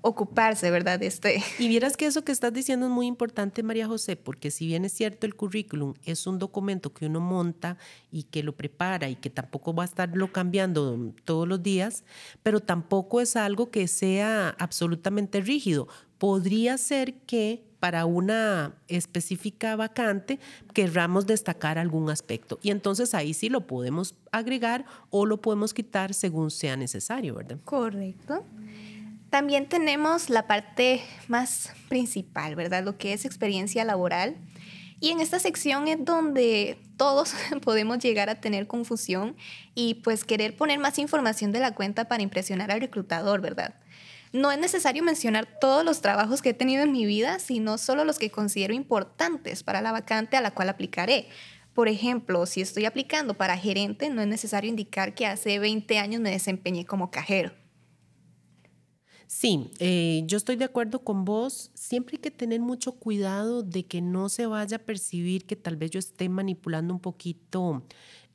ocuparse, 0.00 0.70
¿verdad? 0.70 1.02
Este. 1.02 1.42
Y 1.58 1.68
vieras 1.68 1.96
que 1.96 2.06
eso 2.06 2.24
que 2.24 2.32
estás 2.32 2.52
diciendo 2.52 2.86
es 2.86 2.92
muy 2.92 3.06
importante, 3.06 3.62
María 3.62 3.86
José, 3.86 4.16
porque 4.16 4.50
si 4.50 4.66
bien 4.66 4.84
es 4.84 4.92
cierto 4.92 5.26
el 5.26 5.34
currículum 5.34 5.94
es 6.04 6.26
un 6.26 6.38
documento 6.38 6.92
que 6.92 7.06
uno 7.06 7.20
monta 7.20 7.76
y 8.10 8.24
que 8.24 8.42
lo 8.42 8.54
prepara 8.56 9.08
y 9.08 9.16
que 9.16 9.30
tampoco 9.30 9.74
va 9.74 9.82
a 9.82 9.86
estarlo 9.86 10.32
cambiando 10.32 11.12
todos 11.24 11.48
los 11.48 11.62
días, 11.62 12.04
pero 12.42 12.60
tampoco 12.60 13.20
es 13.20 13.36
algo 13.36 13.70
que 13.70 13.88
sea 13.88 14.50
absolutamente 14.58 15.40
rígido. 15.40 15.88
Podría 16.18 16.78
ser 16.78 17.14
que 17.20 17.66
para 17.80 18.06
una 18.06 18.74
específica 18.88 19.76
vacante 19.76 20.40
querramos 20.72 21.26
destacar 21.26 21.78
algún 21.78 22.10
aspecto. 22.10 22.58
Y 22.62 22.70
entonces 22.70 23.14
ahí 23.14 23.34
sí 23.34 23.48
lo 23.48 23.66
podemos 23.66 24.14
agregar 24.32 24.86
o 25.10 25.26
lo 25.26 25.40
podemos 25.40 25.74
quitar 25.74 26.14
según 26.14 26.50
sea 26.50 26.76
necesario, 26.76 27.34
¿verdad? 27.34 27.58
Correcto. 27.64 28.44
También 29.36 29.68
tenemos 29.68 30.30
la 30.30 30.46
parte 30.46 31.02
más 31.28 31.70
principal, 31.90 32.56
¿verdad? 32.56 32.82
Lo 32.82 32.96
que 32.96 33.12
es 33.12 33.26
experiencia 33.26 33.84
laboral. 33.84 34.38
Y 34.98 35.10
en 35.10 35.20
esta 35.20 35.38
sección 35.38 35.88
es 35.88 36.02
donde 36.02 36.78
todos 36.96 37.34
podemos 37.62 37.98
llegar 37.98 38.30
a 38.30 38.40
tener 38.40 38.66
confusión 38.66 39.36
y 39.74 39.96
pues 39.96 40.24
querer 40.24 40.56
poner 40.56 40.78
más 40.78 40.98
información 40.98 41.52
de 41.52 41.60
la 41.60 41.74
cuenta 41.74 42.08
para 42.08 42.22
impresionar 42.22 42.70
al 42.70 42.80
reclutador, 42.80 43.42
¿verdad? 43.42 43.74
No 44.32 44.50
es 44.50 44.58
necesario 44.58 45.02
mencionar 45.02 45.46
todos 45.60 45.84
los 45.84 46.00
trabajos 46.00 46.40
que 46.40 46.48
he 46.48 46.54
tenido 46.54 46.82
en 46.82 46.92
mi 46.92 47.04
vida, 47.04 47.38
sino 47.38 47.76
solo 47.76 48.06
los 48.06 48.18
que 48.18 48.30
considero 48.30 48.72
importantes 48.72 49.62
para 49.62 49.82
la 49.82 49.92
vacante 49.92 50.38
a 50.38 50.40
la 50.40 50.52
cual 50.52 50.70
aplicaré. 50.70 51.28
Por 51.74 51.88
ejemplo, 51.88 52.46
si 52.46 52.62
estoy 52.62 52.86
aplicando 52.86 53.34
para 53.34 53.58
gerente, 53.58 54.08
no 54.08 54.22
es 54.22 54.28
necesario 54.28 54.70
indicar 54.70 55.14
que 55.14 55.26
hace 55.26 55.58
20 55.58 55.98
años 55.98 56.22
me 56.22 56.30
desempeñé 56.30 56.86
como 56.86 57.10
cajero. 57.10 57.65
Sí, 59.28 59.70
eh, 59.80 60.22
yo 60.26 60.36
estoy 60.36 60.56
de 60.56 60.64
acuerdo 60.64 61.00
con 61.00 61.24
vos. 61.24 61.70
Siempre 61.74 62.16
hay 62.16 62.20
que 62.22 62.30
tener 62.30 62.60
mucho 62.60 62.92
cuidado 62.92 63.62
de 63.62 63.84
que 63.84 64.00
no 64.00 64.28
se 64.28 64.46
vaya 64.46 64.76
a 64.76 64.80
percibir 64.80 65.46
que 65.46 65.56
tal 65.56 65.76
vez 65.76 65.90
yo 65.90 65.98
esté 65.98 66.28
manipulando 66.28 66.94
un 66.94 67.00
poquito, 67.00 67.82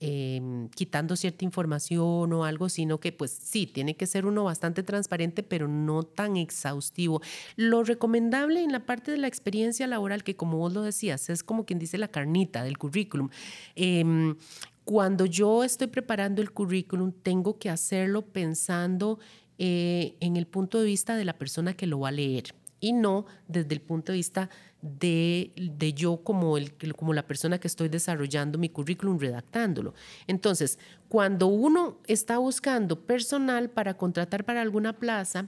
em, 0.01 0.67
quitando 0.69 1.15
cierta 1.15 1.45
información 1.45 2.33
o 2.33 2.43
algo, 2.43 2.67
sino 2.67 2.99
que 2.99 3.13
pues 3.13 3.31
sí, 3.31 3.67
tiene 3.67 3.95
que 3.95 4.05
ser 4.05 4.25
uno 4.25 4.43
bastante 4.43 4.83
transparente, 4.83 5.43
pero 5.43 5.67
no 5.69 6.03
tan 6.03 6.35
exhaustivo. 6.35 7.21
Lo 7.55 7.83
recomendable 7.83 8.61
en 8.61 8.73
la 8.73 8.85
parte 8.85 9.11
de 9.11 9.17
la 9.17 9.27
experiencia 9.27 9.87
laboral, 9.87 10.23
que 10.25 10.35
como 10.35 10.57
vos 10.57 10.73
lo 10.73 10.81
decías, 10.81 11.29
es 11.29 11.41
como 11.43 11.65
quien 11.65 11.79
dice 11.79 11.97
la 11.97 12.09
carnita 12.09 12.63
del 12.63 12.77
currículum. 12.77 13.29
Em, 13.75 14.35
cuando 14.83 15.25
yo 15.25 15.63
estoy 15.63 15.87
preparando 15.87 16.41
el 16.41 16.51
currículum, 16.51 17.13
tengo 17.23 17.57
que 17.59 17.69
hacerlo 17.69 18.23
pensando 18.25 19.19
eh, 19.63 20.15
en 20.21 20.37
el 20.37 20.47
punto 20.47 20.79
de 20.79 20.87
vista 20.87 21.15
de 21.15 21.23
la 21.23 21.37
persona 21.37 21.75
que 21.75 21.85
lo 21.85 21.99
va 21.99 22.07
a 22.07 22.11
leer 22.11 22.55
y 22.79 22.93
no 22.93 23.27
desde 23.47 23.75
el 23.75 23.81
punto 23.81 24.11
de 24.11 24.15
vista 24.15 24.49
de, 24.81 25.51
de, 25.55 25.93
yo 25.93 26.23
como, 26.23 26.57
el, 26.57 26.73
como 26.95 27.13
la 27.13 27.27
persona 27.27 27.59
que 27.59 27.67
estoy 27.67 27.87
desarrollando 27.87 28.57
mi 28.57 28.69
currículum, 28.69 29.19
redactándolo. 29.19 29.93
Entonces, 30.25 30.79
cuando 31.09 31.45
uno 31.45 31.99
está 32.07 32.39
buscando 32.39 33.05
personal 33.05 33.69
para 33.69 33.95
contratar 33.97 34.45
para 34.45 34.63
alguna 34.63 34.97
plaza, 34.97 35.47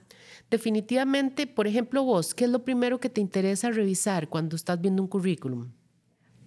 definitivamente, 0.51 1.48
por 1.48 1.65
ejemplo, 1.65 2.03
vos, 2.03 2.36
¿qué 2.36 2.46
es 2.46 2.51
lo 2.51 2.63
primero 2.63 3.00
que 3.00 3.10
te 3.10 3.20
interesa 3.20 3.72
revisar 3.72 4.29
cuando 4.29 4.55
estás 4.55 4.79
viendo 4.79 5.01
un 5.01 5.08
currículum? 5.08 5.72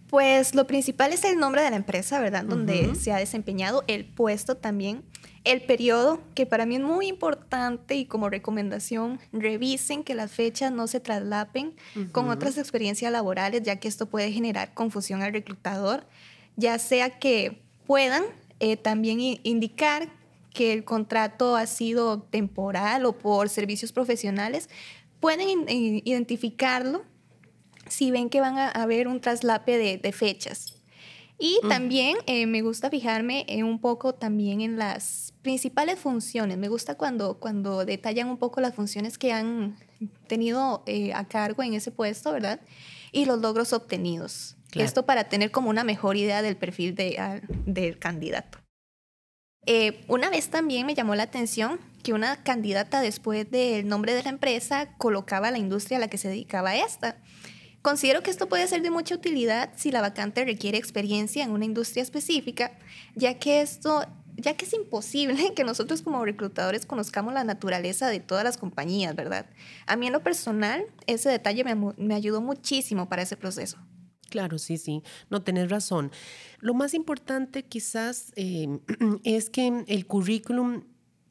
Pues 0.09 0.55
lo 0.55 0.67
principal 0.67 1.13
es 1.13 1.25
el 1.25 1.39
nombre 1.39 1.63
de 1.63 1.71
la 1.71 1.77
empresa, 1.77 2.21
¿verdad? 2.21 2.45
Donde 2.45 2.95
se 2.95 3.13
ha 3.13 3.17
desempeñado, 3.17 3.83
el 3.89 4.05
puesto 4.05 4.57
también, 4.57 5.03
el 5.43 5.63
periodo, 5.63 6.21
que 6.35 6.47
para 6.47 6.65
mí 6.65 6.77
es 6.77 6.81
muy 6.81 7.07
importante 7.09 7.97
y 7.97 8.05
como 8.05 8.31
recomendación, 8.31 9.19
revisen 9.33 10.05
que 10.05 10.15
las 10.15 10.31
fechas 10.31 10.73
no 10.73 10.87
se 10.87 11.01
traslapen 11.01 11.75
con 12.13 12.31
otras 12.31 12.57
experiencias 12.59 13.11
laborales, 13.11 13.63
ya 13.63 13.77
que 13.77 13.89
esto 13.89 14.07
puede 14.07 14.31
generar 14.31 14.75
confusión 14.75 15.23
al 15.23 15.33
reclutador, 15.33 16.07
ya 16.57 16.79
sea 16.79 17.19
que 17.19 17.61
puedan 17.87 18.25
eh, 18.61 18.77
también 18.77 19.19
indicar 19.21 20.09
que 20.53 20.73
el 20.73 20.85
contrato 20.85 21.55
ha 21.55 21.67
sido 21.67 22.23
temporal 22.23 23.05
o 23.07 23.13
por 23.13 23.49
servicios 23.49 23.93
profesionales, 23.93 24.69
pueden 25.21 25.69
identificarlo 26.05 27.05
si 27.89 28.11
ven 28.11 28.31
que 28.31 28.41
van 28.41 28.59
a 28.59 28.69
haber 28.71 29.09
un 29.09 29.21
traslape 29.21 29.99
de, 29.99 30.13
fechas. 30.13 30.75
Y 31.39 31.59
también 31.69 32.17
eh, 32.27 32.47
me 32.47 32.63
gusta 32.63 32.89
fijarme 32.89 33.45
un 33.63 33.79
poco 33.79 34.15
también 34.15 34.63
en 34.63 34.79
las 34.79 35.35
principales 35.43 35.99
funciones. 35.99 36.57
Me 36.57 36.69
gusta 36.69 36.97
cuando, 36.97 37.39
cuando 37.39 37.85
detallan 37.85 38.29
un 38.29 38.39
poco 38.39 38.61
las 38.61 38.75
funciones 38.75 39.19
que 39.19 39.33
han 39.33 39.77
tenido 40.27 40.83
eh, 40.87 41.13
a 41.13 41.29
cargo 41.29 41.63
en 41.63 41.75
ese 41.75 41.91
puesto, 41.91 42.33
¿verdad? 42.33 42.61
Y 43.13 43.27
los 43.27 43.41
logros 43.41 43.73
obtenidos. 43.73 44.57
Esto 44.75 45.07
para 45.07 45.29
tener 45.29 45.51
como 45.51 45.71
una 45.71 45.85
mejor 45.85 46.17
idea 46.17 46.43
del 46.43 46.57
perfil 46.57 46.95
de, 46.95 47.43
del 47.65 47.99
candidato. 47.99 48.59
Eh, 49.67 50.05
una 50.07 50.31
vez 50.31 50.49
también 50.49 50.87
me 50.87 50.95
llamó 50.95 51.15
la 51.15 51.25
atención 51.25 51.81
que 52.03 52.13
una 52.13 52.43
candidata 52.43 53.01
después 53.01 53.51
del 53.51 53.89
nombre 53.89 54.15
de 54.15 54.23
la 54.23 54.31
empresa 54.31 54.95
colocaba 54.97 55.51
la 55.51 55.59
industria 55.59 55.99
a 55.99 56.01
la 56.01 56.09
que 56.09 56.19
se 56.19 56.29
dedicaba 56.29 56.77
esta. 56.77 57.17
Considero 57.87 58.21
que 58.21 58.33
esto 58.33 58.49
puede 58.49 58.67
ser 58.67 58.83
de 58.83 58.91
mucha 58.91 59.15
utilidad 59.15 59.71
si 59.77 59.93
la 59.93 60.01
vacante 60.01 60.45
requiere 60.45 60.77
experiencia 60.77 61.45
en 61.45 61.53
una 61.53 61.67
industria 61.67 62.03
específica, 62.03 62.77
ya 63.15 63.39
que 63.39 63.61
esto 63.61 64.05
ya 64.35 64.57
que 64.57 64.65
es 64.65 64.75
imposible 64.75 65.37
que 65.55 65.63
nosotros 65.63 66.03
como 66.03 66.25
reclutadores 66.25 66.85
conozcamos 66.85 67.33
la 67.33 67.45
naturaleza 67.45 68.09
de 68.09 68.19
todas 68.19 68.43
las 68.43 68.57
compañías, 68.57 69.15
¿verdad? 69.15 69.47
A 69.87 69.95
mí 69.95 70.09
en 70.09 70.15
lo 70.15 70.25
personal, 70.25 70.85
ese 71.07 71.29
detalle 71.29 71.63
me, 71.63 71.77
me 71.97 72.17
ayudó 72.17 72.41
muchísimo 72.41 73.09
para 73.09 73.23
ese 73.23 73.37
proceso. 73.37 73.79
Claro, 74.31 74.59
sí, 74.59 74.79
sí, 74.79 75.05
no 75.31 75.43
tenés 75.43 75.71
razón. 75.71 76.11
Lo 76.59 76.75
más 76.75 76.93
importante 76.93 77.67
quizás 77.67 78.33
eh, 78.35 78.81
es 79.23 79.49
que 79.49 79.85
el 79.87 80.07
currículum 80.09 80.83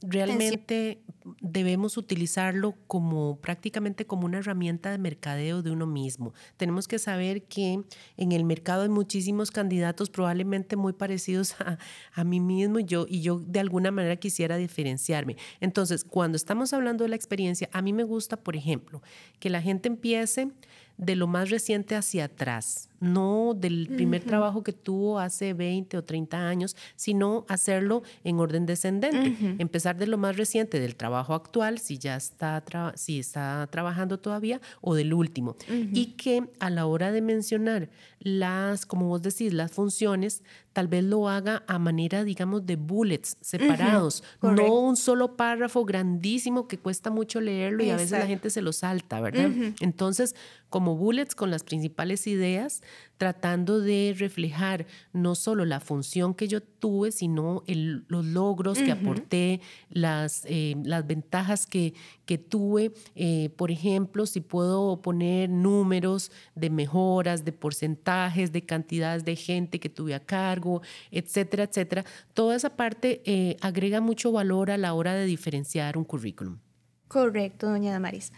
realmente 0.02 1.04
debemos 1.41 1.98
utilizarlo 1.98 2.75
como 2.88 3.39
prácticamente 3.41 4.05
como 4.05 4.25
una 4.25 4.39
herramienta 4.39 4.91
de 4.91 4.98
mercadeo 4.98 5.62
de 5.62 5.72
uno 5.72 5.88
mismo. 5.88 6.34
Tenemos 6.58 6.88
que 6.88 7.00
saber 7.00 7.44
que 7.44 7.84
en 8.17 8.32
el 8.32 8.44
mercado 8.44 8.84
hay 8.84 8.89
muchísimos 8.89 9.51
candidatos 9.51 10.10
probablemente 10.10 10.75
muy 10.75 10.94
parecidos 10.94 11.55
a, 11.62 11.77
a 12.13 12.24
mí 12.24 12.39
mismo 12.39 12.79
y 12.79 12.86
yo, 12.86 13.05
y 13.10 13.22
yo 13.22 13.39
de 13.39 13.60
alguna 13.60 13.91
manera 13.91 14.15
quisiera 14.17 14.58
diferenciarme. 14.58 15.36
Entonces, 15.60 16.03
cuando 16.03 16.36
estamos 16.36 16.74
hablando 16.74 17.03
de 17.03 17.10
la 17.10 17.15
experiencia, 17.15 17.70
a 17.72 17.82
mí 17.82 17.94
me 17.94 18.03
gusta, 18.03 18.38
por 18.38 18.55
ejemplo, 18.55 19.01
que 19.39 19.50
la 19.50 19.62
gente 19.62 19.88
empiece 19.88 20.51
de 20.98 21.15
lo 21.15 21.27
más 21.27 21.50
reciente 21.50 21.96
hacia 21.96 22.25
atrás, 22.25 22.89
no 23.01 23.53
del 23.53 23.88
primer 23.88 24.24
trabajo 24.24 24.63
que 24.63 24.72
tuvo 24.72 25.20
hace 25.20 25.53
20 25.53 25.98
o 25.98 26.03
30 26.03 26.48
años, 26.48 26.77
sino 26.96 27.46
hacerlo 27.50 28.03
en 28.24 28.39
orden 28.39 28.65
descendente. 28.65 29.36
Empezar 29.60 29.98
de 29.98 30.08
lo 30.08 30.17
más 30.17 30.38
reciente, 30.38 30.79
del 30.79 30.96
trabajo 30.96 31.15
actual, 31.20 31.80
si 31.80 31.98
ya 31.98 32.16
está, 32.16 32.64
si 32.96 33.20
está 33.20 33.68
trabajando 33.72 34.20
todavía, 34.20 34.62
o 34.82 34.96
del 34.96 35.14
último. 35.14 35.56
Y 35.70 36.14
que 36.18 36.50
a 36.60 36.70
la 36.70 36.86
hora 36.86 37.12
de 37.12 37.22
mencionar 37.22 37.90
las, 38.20 38.86
como 38.86 39.08
vos 39.08 39.22
decís, 39.22 39.54
las 39.54 39.72
funciones, 39.72 40.44
tal 40.75 40.89
vez 40.89 41.05
lo 41.05 41.29
haga 41.29 41.63
a 41.67 41.79
manera, 41.79 42.25
digamos, 42.25 42.65
de 42.65 42.75
bullets 42.75 43.38
separados, 43.39 44.25
no 44.41 44.77
un 44.82 44.98
solo 44.98 45.38
párrafo 45.38 45.86
grandísimo 45.86 46.67
que 46.67 46.77
cuesta 46.77 47.10
mucho 47.10 47.39
leerlo 47.39 47.82
y 47.82 47.91
a 47.91 47.96
veces 47.96 48.12
la 48.12 48.27
gente 48.27 48.50
se 48.50 48.62
lo 48.62 48.74
salta, 48.74 49.22
¿verdad? 49.22 49.50
Entonces, 49.79 50.36
como 50.70 50.98
bullets 50.98 51.34
con 51.34 51.50
las 51.50 51.63
principales 51.63 52.27
ideas, 52.27 52.82
tratando 53.17 53.79
de 53.79 54.13
reflejar 54.17 54.86
no 55.13 55.36
solo 55.36 55.63
la 55.63 55.79
función 55.79 56.34
que 56.34 56.50
yo 56.50 56.62
tuve, 56.62 57.13
sino 57.13 57.63
los 57.65 58.25
logros 58.25 58.79
que 58.79 58.91
aporté, 58.91 59.62
las, 59.89 60.44
eh, 60.46 60.75
las 60.84 61.08
ventajas 61.08 61.65
que, 61.65 61.94
que 62.25 62.38
tuve. 62.38 62.91
Eh, 63.15 63.51
por 63.55 63.72
ejemplo, 63.72 64.25
si 64.25 64.41
puedo 64.41 65.01
poner 65.01 65.50
números 65.50 66.32
de 66.55 66.70
mejoras, 66.70 67.46
de 67.46 67.53
porcentajes, 67.53 68.51
de 68.51 68.65
cantidades 68.65 69.24
de 69.24 69.38
gente 69.38 69.79
que 69.79 69.89
tuve 69.89 70.13
a 70.13 70.20
cargo, 70.20 70.65
etcétera, 71.12 71.64
etcétera. 71.64 72.06
Toda 72.34 72.56
esa 72.56 72.76
parte 72.76 73.22
eh, 73.26 73.58
agrega 73.62 74.02
mucho 74.02 74.32
valor 74.32 74.72
a 74.72 74.78
la 74.78 74.94
hora 74.94 75.14
de 75.14 75.26
diferenciar 75.26 75.98
un 75.98 76.04
currículum. 76.04 76.60
Correcto, 77.08 77.70
doña 77.70 77.92
Damaris. 77.92 78.32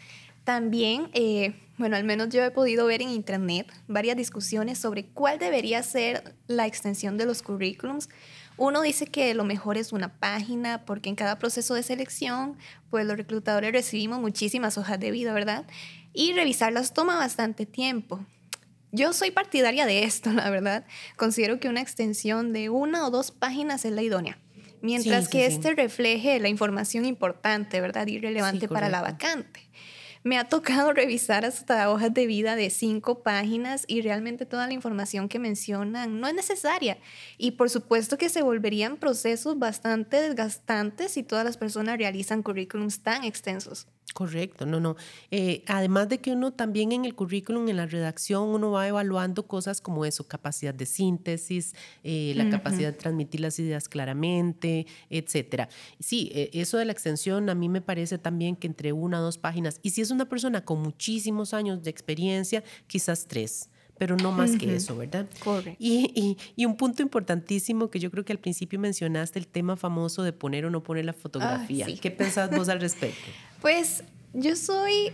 También, 0.43 1.09
eh, 1.13 1.55
bueno, 1.77 1.97
al 1.97 2.05
menos 2.05 2.29
yo 2.29 2.41
he 2.41 2.51
podido 2.51 2.85
ver 2.85 3.01
en 3.01 3.09
internet 3.09 3.67
varias 3.87 4.15
discusiones 4.15 4.77
sobre 4.77 5.05
cuál 5.05 5.39
debería 5.39 5.83
ser 5.83 6.35
la 6.47 6.65
extensión 6.65 7.17
de 7.17 7.25
los 7.25 7.41
currículums. 7.41 8.07
Uno 8.55 8.81
dice 8.81 9.07
que 9.07 9.33
lo 9.33 9.43
mejor 9.43 9.77
es 9.77 9.91
una 9.91 10.19
página 10.19 10.85
porque 10.85 11.09
en 11.09 11.15
cada 11.15 11.37
proceso 11.37 11.73
de 11.73 11.83
selección, 11.83 12.57
pues 12.89 13.05
los 13.05 13.17
reclutadores 13.17 13.71
recibimos 13.71 14.21
muchísimas 14.21 14.77
hojas 14.77 14.99
de 14.99 15.11
vida, 15.11 15.33
¿verdad? 15.33 15.65
Y 16.13 16.31
revisarlas 16.31 16.93
toma 16.93 17.17
bastante 17.17 17.65
tiempo. 17.65 18.25
Yo 18.91 19.13
soy 19.13 19.31
partidaria 19.31 19.85
de 19.85 20.03
esto, 20.03 20.31
la 20.33 20.49
verdad. 20.49 20.85
Considero 21.15 21.59
que 21.59 21.69
una 21.69 21.81
extensión 21.81 22.53
de 22.53 22.69
una 22.69 23.05
o 23.05 23.11
dos 23.11 23.31
páginas 23.31 23.85
es 23.85 23.91
la 23.91 24.01
idónea 24.01 24.39
mientras 24.81 25.27
que 25.27 25.45
este 25.45 25.73
refleje 25.73 26.39
la 26.39 26.49
información 26.49 27.05
importante, 27.05 27.81
¿verdad? 27.81 28.07
Y 28.07 28.19
relevante 28.19 28.67
para 28.67 28.89
la 28.89 29.01
vacante. 29.01 29.66
Me 30.27 30.37
ha 30.37 30.43
tocado 30.43 30.91
revisar 30.93 31.45
hasta 31.45 31.89
hojas 31.89 32.13
de 32.13 32.27
vida 32.27 32.57
de 32.57 32.69
cinco 32.69 33.23
páginas 33.23 33.85
y 33.87 34.01
realmente 34.01 34.45
toda 34.45 34.67
la 34.67 34.73
información 34.73 35.29
que 35.29 35.39
mencionan 35.39 36.19
no 36.19 36.27
es 36.27 36.33
necesaria. 36.33 36.97
Y 37.37 37.51
por 37.51 37.69
supuesto 37.69 38.17
que 38.17 38.27
se 38.27 38.41
volverían 38.41 38.97
procesos 38.97 39.57
bastante 39.57 40.21
desgastantes 40.21 41.13
si 41.13 41.23
todas 41.23 41.45
las 41.45 41.55
personas 41.55 41.97
realizan 41.97 42.43
currículums 42.43 42.99
tan 42.99 43.23
extensos. 43.23 43.87
Correcto, 44.17 44.65
no, 44.65 44.79
no. 44.79 44.95
Eh, 45.29 45.63
además 45.67 46.09
de 46.09 46.17
que 46.17 46.31
uno 46.31 46.51
también 46.51 46.91
en 46.91 47.05
el 47.05 47.13
currículum, 47.13 47.67
en 47.67 47.77
la 47.77 47.85
redacción, 47.85 48.49
uno 48.49 48.71
va 48.71 48.87
evaluando 48.87 49.45
cosas 49.45 49.79
como 49.79 50.05
eso, 50.05 50.27
capacidad 50.27 50.73
de 50.73 50.87
síntesis, 50.87 51.75
eh, 52.03 52.33
la 52.35 52.49
capacidad 52.49 52.91
de 52.91 52.97
transmitir 52.97 53.41
las 53.41 53.59
ideas 53.59 53.87
claramente, 53.87 54.87
etcétera. 55.11 55.69
Sí, 55.99 56.31
eh, 56.33 56.49
eso 56.53 56.79
de 56.79 56.85
la 56.85 56.93
extensión 56.93 57.47
a 57.51 57.53
mí 57.53 57.69
me 57.69 57.79
parece 57.79 58.17
también 58.17 58.55
que 58.55 58.65
entre 58.65 58.91
una 58.91 59.19
o 59.19 59.23
dos 59.23 59.37
páginas, 59.37 59.79
y 59.83 59.91
si 59.91 60.01
es 60.01 60.09
una 60.17 60.29
persona 60.29 60.63
con 60.65 60.81
muchísimos 60.81 61.53
años 61.53 61.83
de 61.83 61.89
experiencia, 61.89 62.63
quizás 62.87 63.27
tres 63.27 63.69
pero 63.97 64.15
no 64.15 64.31
más 64.31 64.55
que 64.57 64.75
eso, 64.75 64.95
¿verdad? 64.95 65.27
Correcto. 65.43 65.75
Y, 65.79 66.37
y, 66.55 66.65
un 66.65 66.77
punto 66.77 67.01
importantísimo 67.01 67.89
que 67.89 67.99
yo 67.99 68.11
creo 68.11 68.23
que 68.23 68.33
al 68.33 68.39
principio 68.39 68.79
mencionaste, 68.79 69.39
el 69.39 69.47
tema 69.47 69.75
famoso 69.75 70.23
de 70.23 70.33
poner 70.33 70.65
o 70.65 70.69
no 70.69 70.83
poner 70.83 71.05
la 71.05 71.13
fotografía. 71.13 71.87
¿Qué 71.99 72.11
pensás 72.11 72.51
vos 72.55 72.69
al 72.69 72.79
respecto? 72.79 73.25
Pues 73.61 74.03
yo 74.33 74.55
soy 74.55 75.11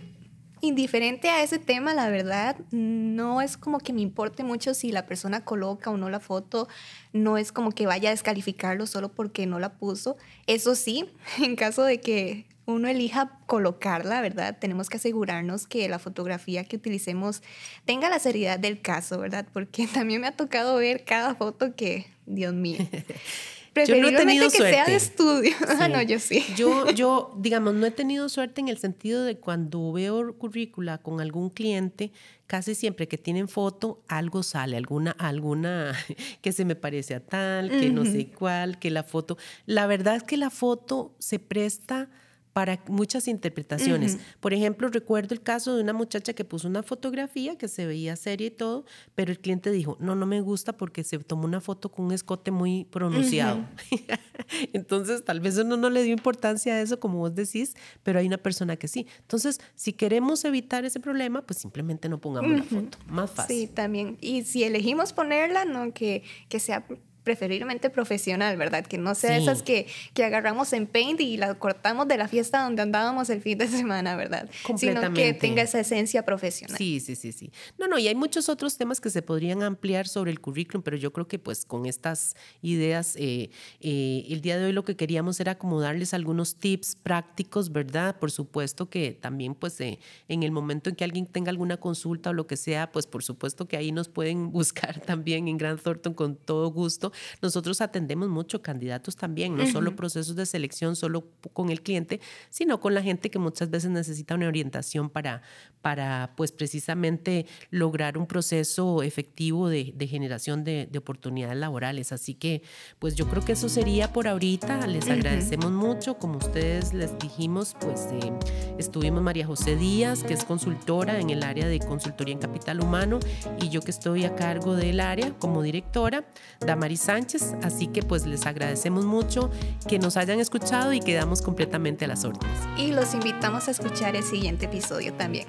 indiferente 0.60 1.30
a 1.30 1.42
ese 1.42 1.58
tema, 1.58 1.94
la 1.94 2.10
verdad. 2.10 2.56
No 2.70 3.40
es 3.40 3.56
como 3.56 3.78
que 3.78 3.94
me 3.94 4.02
importe 4.02 4.44
mucho 4.44 4.74
si 4.74 4.92
la 4.92 5.06
persona 5.06 5.46
coloca 5.46 5.90
o 5.90 5.96
no 5.96 6.10
la 6.10 6.20
foto. 6.20 6.68
No 7.14 7.38
es 7.38 7.52
como 7.52 7.72
que 7.72 7.86
vaya 7.86 8.10
a 8.10 8.12
descalificarlo 8.12 8.86
solo 8.86 9.10
porque 9.10 9.46
no 9.46 9.58
la 9.58 9.78
puso. 9.78 10.18
Eso 10.46 10.74
sí, 10.74 11.08
en 11.42 11.56
caso 11.56 11.84
de 11.84 12.00
que 12.00 12.46
uno 12.66 12.88
elija 12.88 13.38
colocarla, 13.46 14.20
¿verdad? 14.20 14.56
Tenemos 14.58 14.88
que 14.88 14.96
asegurarnos 14.96 15.66
que 15.66 15.88
la 15.88 15.98
fotografía 15.98 16.64
que 16.64 16.76
utilicemos 16.76 17.42
tenga 17.84 18.08
la 18.08 18.18
seriedad 18.18 18.58
del 18.58 18.80
caso, 18.80 19.18
¿verdad? 19.18 19.46
Porque 19.52 19.86
también 19.92 20.20
me 20.20 20.26
ha 20.26 20.32
tocado 20.36 20.76
ver 20.76 21.04
cada 21.04 21.34
foto 21.34 21.74
que, 21.74 22.06
Dios 22.26 22.54
mío. 22.54 22.78
yo 23.86 23.96
no 24.00 24.08
he 24.08 24.16
tenido 24.16 24.48
que 24.50 24.56
suerte. 24.56 24.74
sea 24.74 24.86
de 24.86 24.94
estudio. 24.94 25.52
Ah, 25.80 25.88
no, 25.88 26.00
yo 26.00 26.18
sí. 26.18 26.44
Yo, 26.56 26.90
yo, 26.92 27.34
digamos, 27.38 27.74
no 27.74 27.84
he 27.84 27.90
tenido 27.90 28.28
suerte 28.28 28.60
en 28.60 28.68
el 28.68 28.78
sentido 28.78 29.24
de 29.24 29.36
cuando 29.36 29.92
veo 29.92 30.34
currícula 30.38 30.98
con 30.98 31.20
algún 31.20 31.50
cliente, 31.50 32.12
casi 32.46 32.74
siempre 32.74 33.08
que 33.08 33.18
tienen 33.18 33.48
foto, 33.48 34.02
algo 34.08 34.42
sale, 34.42 34.76
alguna, 34.76 35.10
alguna 35.12 35.94
que 36.42 36.52
se 36.52 36.64
me 36.64 36.76
parece 36.76 37.14
a 37.14 37.20
tal, 37.20 37.70
que 37.70 37.90
no 37.90 38.04
sé 38.04 38.28
cuál, 38.28 38.78
que 38.78 38.90
la 38.90 39.02
foto. 39.02 39.36
La 39.66 39.86
verdad 39.86 40.16
es 40.16 40.22
que 40.22 40.36
la 40.36 40.50
foto 40.50 41.14
se 41.18 41.38
presta 41.38 42.08
para 42.54 42.80
muchas 42.86 43.26
interpretaciones. 43.26 44.18
Por 44.38 44.54
ejemplo, 44.54 44.86
recuerdo 44.88 45.34
el 45.34 45.42
caso 45.42 45.74
de 45.74 45.82
una 45.82 45.92
muchacha 45.92 46.34
que 46.34 46.44
puso 46.44 46.68
una 46.68 46.84
fotografía 46.84 47.58
que 47.58 47.66
se 47.66 47.84
veía 47.84 48.14
seria 48.14 48.46
y 48.46 48.52
todo, 48.52 48.84
pero 49.16 49.32
el 49.32 49.40
cliente 49.40 49.72
dijo, 49.72 49.96
no, 49.98 50.14
no 50.14 50.24
me 50.24 50.40
gusta 50.40 50.72
porque 50.72 51.02
se 51.02 51.18
tomó 51.18 51.46
una 51.46 51.60
foto 51.60 51.90
con 51.90 52.06
un 52.06 52.12
escote 52.12 52.52
muy 52.52 52.84
pronunciado. 52.84 53.66
Entonces, 54.72 55.24
tal 55.24 55.40
vez 55.40 55.58
uno 55.58 55.76
no 55.76 55.90
le 55.90 56.04
dio 56.04 56.12
importancia 56.12 56.74
a 56.74 56.80
eso, 56.80 57.00
como 57.00 57.18
vos 57.18 57.34
decís, 57.34 57.74
pero 58.04 58.20
hay 58.20 58.28
una 58.28 58.38
persona 58.38 58.76
que 58.76 58.86
sí. 58.86 59.08
Entonces, 59.22 59.60
si 59.74 59.92
queremos 59.92 60.44
evitar 60.44 60.84
ese 60.84 61.00
problema, 61.00 61.42
pues 61.42 61.58
simplemente 61.58 62.08
no 62.08 62.20
pongamos 62.20 62.56
la 62.56 62.62
foto. 62.62 62.98
Más 63.08 63.32
fácil. 63.32 63.56
Sí, 63.56 63.66
también. 63.66 64.16
Y 64.20 64.44
si 64.44 64.62
elegimos 64.62 65.12
ponerla, 65.12 65.64
no 65.64 65.92
que, 65.92 66.22
que 66.48 66.60
sea 66.60 66.86
preferiblemente 67.24 67.90
profesional, 67.90 68.56
¿verdad? 68.56 68.86
Que 68.86 68.98
no 68.98 69.14
sea 69.14 69.36
esas 69.36 69.62
que, 69.62 69.86
que 70.12 70.24
agarramos 70.24 70.72
en 70.74 70.86
Paint 70.86 71.20
y 71.20 71.36
la 71.38 71.54
cortamos 71.54 72.06
de 72.06 72.18
la 72.18 72.28
fiesta 72.28 72.62
donde 72.62 72.82
andábamos 72.82 73.30
el 73.30 73.40
fin 73.40 73.58
de 73.58 73.66
semana, 73.68 74.14
¿verdad? 74.14 74.48
Sino 74.76 75.12
que 75.14 75.32
tenga 75.32 75.62
esa 75.62 75.80
esencia 75.80 76.24
profesional. 76.24 76.76
Sí, 76.76 77.00
sí, 77.00 77.16
sí, 77.16 77.32
sí. 77.32 77.50
No, 77.78 77.88
no, 77.88 77.98
y 77.98 78.06
hay 78.06 78.14
muchos 78.14 78.48
otros 78.48 78.76
temas 78.76 79.00
que 79.00 79.10
se 79.10 79.22
podrían 79.22 79.62
ampliar 79.62 80.06
sobre 80.06 80.30
el 80.30 80.40
currículum, 80.40 80.82
pero 80.82 80.96
yo 80.96 81.12
creo 81.12 81.26
que 81.26 81.38
pues 81.38 81.64
con 81.64 81.86
estas 81.86 82.36
ideas, 82.60 83.16
eh, 83.16 83.50
eh, 83.80 84.26
el 84.28 84.42
día 84.42 84.58
de 84.58 84.66
hoy 84.66 84.72
lo 84.72 84.84
que 84.84 84.96
queríamos 84.96 85.40
era 85.40 85.56
como 85.56 85.80
darles 85.80 86.12
algunos 86.12 86.56
tips 86.56 86.96
prácticos, 86.96 87.72
¿verdad? 87.72 88.18
Por 88.18 88.30
supuesto 88.30 88.90
que 88.90 89.12
también 89.12 89.54
pues 89.54 89.80
eh, 89.80 89.98
en 90.28 90.42
el 90.42 90.50
momento 90.50 90.90
en 90.90 90.96
que 90.96 91.04
alguien 91.04 91.26
tenga 91.26 91.50
alguna 91.50 91.78
consulta 91.78 92.30
o 92.30 92.32
lo 92.34 92.46
que 92.46 92.58
sea, 92.58 92.92
pues 92.92 93.06
por 93.06 93.24
supuesto 93.24 93.66
que 93.66 93.78
ahí 93.78 93.92
nos 93.92 94.08
pueden 94.08 94.52
buscar 94.52 95.00
también 95.00 95.48
en 95.48 95.56
Grand 95.56 95.80
Thornton 95.80 96.12
con 96.12 96.36
todo 96.36 96.70
gusto 96.70 97.13
nosotros 97.42 97.80
atendemos 97.80 98.28
mucho 98.28 98.62
candidatos 98.62 99.16
también, 99.16 99.56
no 99.56 99.66
solo 99.66 99.96
procesos 99.96 100.36
de 100.36 100.46
selección, 100.46 100.96
solo 100.96 101.26
con 101.52 101.70
el 101.70 101.82
cliente, 101.82 102.20
sino 102.50 102.80
con 102.80 102.94
la 102.94 103.02
gente 103.02 103.30
que 103.30 103.38
muchas 103.38 103.70
veces 103.70 103.90
necesita 103.90 104.34
una 104.34 104.48
orientación 104.48 105.10
para, 105.10 105.42
para 105.82 106.32
pues 106.36 106.52
precisamente 106.52 107.46
lograr 107.70 108.18
un 108.18 108.26
proceso 108.26 109.02
efectivo 109.02 109.68
de, 109.68 109.94
generación 110.08 110.64
de, 110.64 110.88
oportunidades 110.96 111.56
laborales. 111.56 112.12
Así 112.12 112.34
que 112.34 112.62
pues 112.98 113.14
yo 113.14 113.26
creo 113.28 113.44
que 113.44 113.52
eso 113.52 113.68
sería 113.68 114.12
por 114.12 114.28
ahorita. 114.28 114.86
Les 114.86 115.08
agradecemos 115.08 115.70
mucho. 115.70 116.18
Como 116.18 116.38
ustedes 116.38 116.94
les 116.94 117.18
dijimos, 117.18 117.76
pues 117.80 118.08
eh, 118.12 118.32
estuvimos 118.78 119.22
María 119.22 119.46
José 119.46 119.76
Díaz, 119.76 120.22
que 120.22 120.34
es 120.34 120.44
consultora 120.44 121.18
en 121.18 121.30
el 121.30 121.42
área 121.42 121.66
de 121.66 121.78
consultoría 121.78 122.34
en 122.34 122.40
capital 122.40 122.80
humano, 122.80 123.20
y 123.60 123.68
yo 123.68 123.80
que 123.80 123.90
estoy 123.90 124.24
a 124.24 124.34
cargo 124.34 124.74
del 124.76 125.00
área 125.00 125.30
como 125.38 125.62
directora, 125.62 126.24
Damaris 126.60 127.03
Sánchez. 127.04 127.54
Así 127.62 127.86
que 127.86 128.02
pues 128.02 128.26
les 128.26 128.46
agradecemos 128.46 129.04
mucho 129.04 129.50
que 129.88 129.98
nos 129.98 130.16
hayan 130.16 130.40
escuchado 130.40 130.92
y 130.92 131.00
quedamos 131.00 131.42
completamente 131.42 132.04
a 132.04 132.08
las 132.08 132.24
órdenes. 132.24 132.58
Y 132.78 132.92
los 132.92 133.14
invitamos 133.14 133.68
a 133.68 133.70
escuchar 133.70 134.16
el 134.16 134.24
siguiente 134.24 134.66
episodio 134.66 135.12
también. 135.14 135.46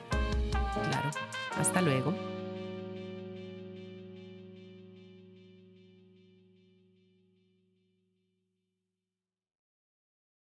Claro. 0.51 1.09
Hasta 1.59 1.81
luego. 1.81 2.34